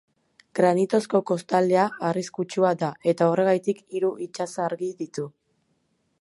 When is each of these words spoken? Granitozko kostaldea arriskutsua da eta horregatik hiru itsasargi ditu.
Granitozko 0.59 1.19
kostaldea 1.31 1.83
arriskutsua 2.09 2.71
da 2.85 2.89
eta 3.13 3.29
horregatik 3.35 3.85
hiru 3.97 4.11
itsasargi 4.29 4.91
ditu. 5.05 5.29